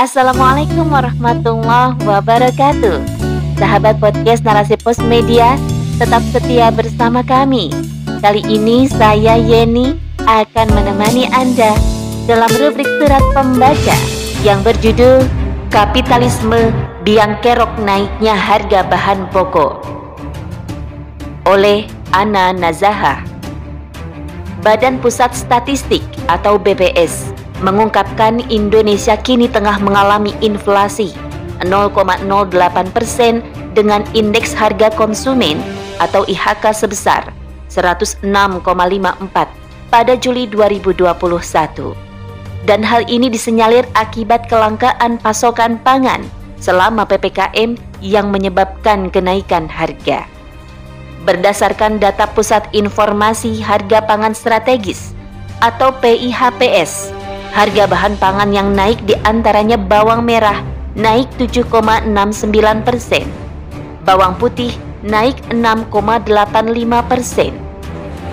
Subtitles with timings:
[0.00, 3.04] Assalamualaikum warahmatullahi wabarakatuh.
[3.60, 5.60] Sahabat podcast Narasi Pos Media,
[6.00, 7.68] tetap setia bersama kami.
[8.24, 11.76] Kali ini saya Yeni akan menemani Anda
[12.24, 13.96] dalam rubrik surat pembaca
[14.40, 15.20] yang berjudul
[15.68, 16.72] Kapitalisme
[17.04, 19.84] Biang Kerok Naiknya Harga Bahan Pokok
[21.44, 21.84] oleh
[22.16, 23.20] Ana Nazaha.
[24.64, 31.12] Badan Pusat Statistik atau BPS mengungkapkan Indonesia kini tengah mengalami inflasi
[31.60, 32.24] 0,08
[32.96, 33.44] persen
[33.76, 35.60] dengan indeks harga konsumen
[36.00, 37.28] atau IHK sebesar
[37.68, 38.24] 106,54
[39.92, 41.94] pada Juli 2021.
[42.64, 46.20] Dan hal ini disenyalir akibat kelangkaan pasokan pangan
[46.60, 50.28] selama PPKM yang menyebabkan kenaikan harga.
[51.24, 55.12] Berdasarkan data Pusat Informasi Harga Pangan Strategis
[55.60, 57.12] atau PIHPS,
[57.50, 60.62] harga bahan pangan yang naik di antaranya bawang merah
[60.94, 62.10] naik 7,69
[62.86, 63.26] persen,
[64.06, 64.74] bawang putih
[65.06, 67.52] naik 6,85 persen,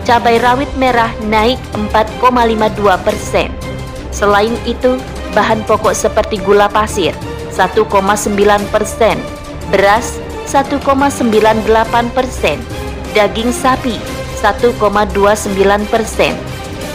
[0.05, 3.49] cabai rawit merah naik 4,52 persen.
[4.09, 4.97] Selain itu,
[5.37, 7.13] bahan pokok seperti gula pasir
[7.53, 7.85] 1,9
[8.73, 9.17] persen,
[9.69, 10.17] beras
[10.49, 12.57] 1,98 persen,
[13.13, 13.97] daging sapi
[14.41, 14.73] 1,29
[15.93, 16.33] persen,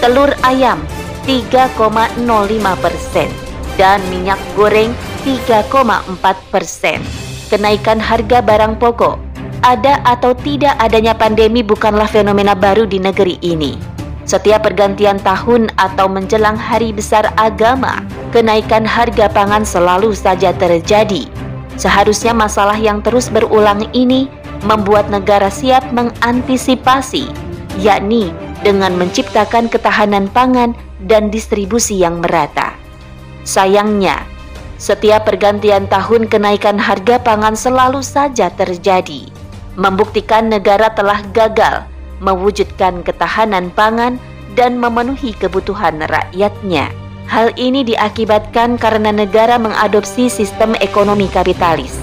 [0.02, 0.82] telur ayam
[1.24, 2.18] 3,05
[2.82, 3.28] persen,
[3.78, 4.90] dan minyak goreng
[5.22, 5.72] 3,4
[6.50, 6.98] persen.
[7.48, 13.78] Kenaikan harga barang pokok ada atau tidak adanya pandemi bukanlah fenomena baru di negeri ini.
[14.26, 21.26] Setiap pergantian tahun atau menjelang hari besar agama, kenaikan harga pangan selalu saja terjadi.
[21.74, 24.30] Seharusnya masalah yang terus berulang ini
[24.62, 27.26] membuat negara siap mengantisipasi,
[27.82, 28.30] yakni
[28.62, 30.74] dengan menciptakan ketahanan pangan
[31.04, 32.74] dan distribusi yang merata.
[33.42, 34.22] Sayangnya,
[34.78, 39.26] setiap pergantian tahun kenaikan harga pangan selalu saja terjadi,
[39.74, 41.86] membuktikan negara telah gagal
[42.22, 44.16] mewujudkan ketahanan pangan
[44.54, 46.88] dan memenuhi kebutuhan rakyatnya.
[47.26, 51.98] Hal ini diakibatkan karena negara mengadopsi sistem ekonomi kapitalis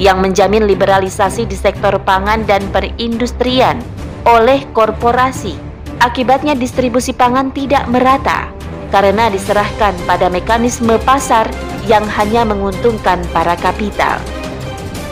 [0.00, 3.78] yang menjamin liberalisasi di sektor pangan dan perindustrian
[4.24, 5.69] oleh korporasi.
[6.00, 8.48] Akibatnya distribusi pangan tidak merata
[8.88, 11.46] karena diserahkan pada mekanisme pasar
[11.86, 14.16] yang hanya menguntungkan para kapital.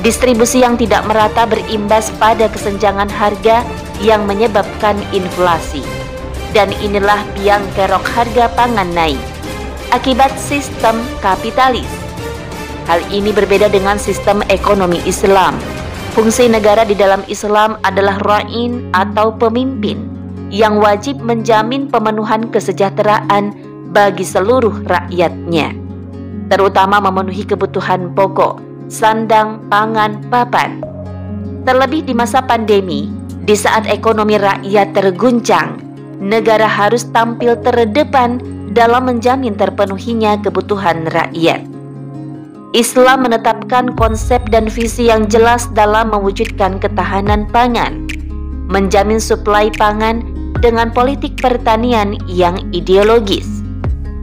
[0.01, 3.63] Distribusi yang tidak merata berimbas pada kesenjangan harga
[4.01, 5.85] yang menyebabkan inflasi.
[6.57, 9.21] Dan inilah biang kerok harga pangan naik
[9.93, 11.89] akibat sistem kapitalis
[12.89, 15.61] Hal ini berbeda dengan sistem ekonomi Islam.
[16.17, 20.18] Fungsi negara di dalam Islam adalah ra'in atau pemimpin
[20.49, 23.53] yang wajib menjamin pemenuhan kesejahteraan
[23.93, 25.73] bagi seluruh rakyatnya,
[26.53, 30.81] terutama memenuhi kebutuhan pokok, sandang, pangan, papan.
[31.69, 33.13] Terlebih di masa pandemi,
[33.45, 35.81] di saat ekonomi rakyat terguncang,
[36.21, 38.41] negara harus tampil terdepan
[38.73, 41.65] dalam menjamin terpenuhinya kebutuhan rakyat.
[42.77, 48.05] Islam menetapkan konsep dan visi yang jelas dalam mewujudkan ketahanan pangan,
[48.69, 50.21] menjamin suplai pangan
[50.59, 53.47] dengan politik pertanian yang ideologis,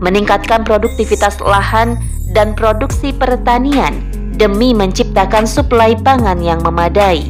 [0.03, 1.95] meningkatkan produktivitas lahan
[2.35, 3.95] dan produksi pertanian
[4.35, 7.23] demi menciptakan suplai pangan yang memadai.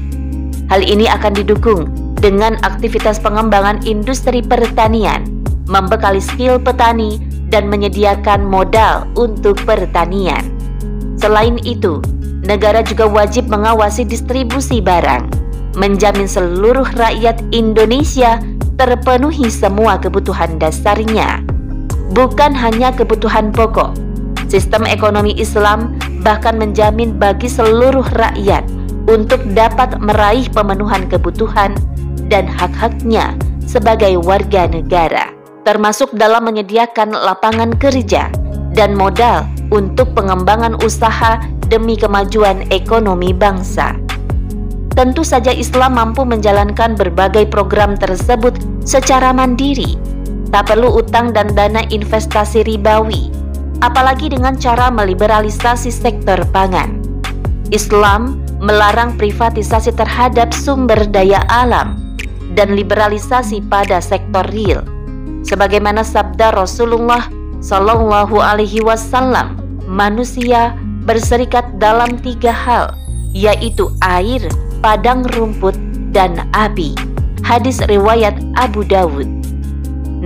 [0.74, 1.86] Hal ini akan didukung
[2.18, 5.30] dengan aktivitas pengembangan industri pertanian,
[5.70, 7.22] membekali skill petani,
[7.54, 10.42] dan menyediakan modal untuk pertanian.
[11.22, 12.02] Selain itu,
[12.42, 15.30] negara juga wajib mengawasi distribusi barang,
[15.78, 18.42] menjamin seluruh rakyat Indonesia
[18.76, 21.40] terpenuhi semua kebutuhan dasarnya,
[22.12, 23.96] bukan hanya kebutuhan pokok.
[24.52, 28.64] Sistem ekonomi Islam bahkan menjamin bagi seluruh rakyat
[29.10, 31.74] untuk dapat meraih pemenuhan kebutuhan
[32.30, 33.34] dan hak-haknya
[33.66, 35.34] sebagai warga negara,
[35.66, 38.30] termasuk dalam menyediakan lapangan kerja
[38.78, 41.42] dan modal untuk pengembangan usaha
[41.72, 44.05] demi kemajuan ekonomi bangsa.
[44.96, 48.56] Tentu saja Islam mampu menjalankan berbagai program tersebut
[48.88, 50.00] secara mandiri,
[50.56, 53.28] tak perlu utang dan dana investasi ribawi,
[53.84, 57.04] apalagi dengan cara meliberalisasi sektor pangan.
[57.76, 62.16] Islam melarang privatisasi terhadap sumber daya alam
[62.56, 64.80] dan liberalisasi pada sektor real.
[65.44, 67.28] Sebagaimana sabda Rasulullah
[67.60, 69.60] Sallallahu Alaihi Wasallam,
[69.92, 70.72] manusia
[71.04, 72.96] berserikat dalam tiga hal,
[73.36, 74.42] yaitu air,
[74.86, 75.74] padang rumput,
[76.14, 76.94] dan api.
[77.42, 79.26] Hadis riwayat Abu Dawud.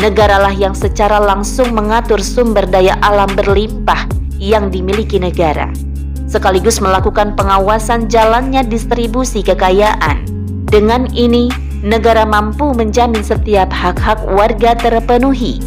[0.03, 5.71] Negaralah yang secara langsung mengatur sumber daya alam berlimpah yang dimiliki negara,
[6.27, 10.27] sekaligus melakukan pengawasan jalannya distribusi kekayaan.
[10.67, 11.47] Dengan ini,
[11.79, 15.63] negara mampu menjamin setiap hak-hak warga terpenuhi.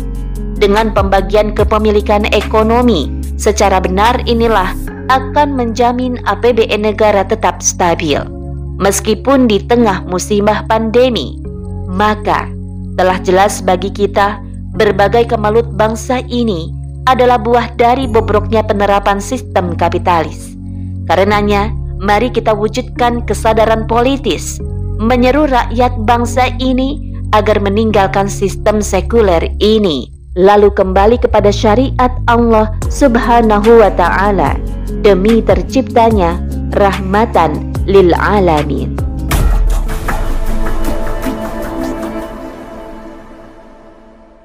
[0.61, 3.09] Dengan pembagian kepemilikan ekonomi
[3.41, 4.77] secara benar inilah
[5.09, 8.42] akan menjamin APBN negara tetap stabil.
[8.83, 11.39] Meskipun di tengah musibah pandemi,
[11.87, 12.51] maka
[12.99, 14.43] telah jelas bagi kita
[14.75, 16.75] berbagai kemalut bangsa ini
[17.07, 20.59] adalah buah dari bobroknya penerapan sistem kapitalis.
[21.07, 21.71] Karenanya,
[22.03, 24.59] mari kita wujudkan kesadaran politis,
[24.99, 33.79] menyeru rakyat bangsa ini agar meninggalkan sistem sekuler ini, lalu kembali kepada syariat Allah Subhanahu
[33.79, 34.59] wa Ta'ala
[35.07, 36.43] demi terciptanya
[36.75, 38.92] rahmatan للعالمين.